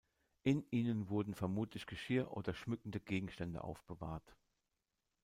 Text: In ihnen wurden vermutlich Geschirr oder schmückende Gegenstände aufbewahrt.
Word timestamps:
In 0.41 0.65
ihnen 0.71 1.09
wurden 1.09 1.35
vermutlich 1.35 1.85
Geschirr 1.85 2.35
oder 2.35 2.55
schmückende 2.55 2.99
Gegenstände 2.99 3.63
aufbewahrt. 3.63 4.35